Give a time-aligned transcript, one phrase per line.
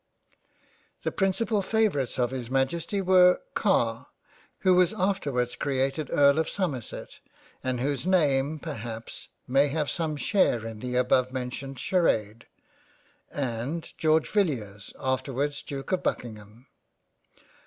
[1.03, 4.07] The principal favourites of his Majesty were Car,
[4.61, 7.19] who was afterwards created Earl of Somerset
[7.63, 12.47] and whose name perhaps may have some share in the above mentioned Sharade,
[13.29, 16.65] and George Villiers afterwards Duke of Buckingham.